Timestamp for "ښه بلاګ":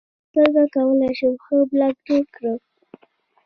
1.43-1.95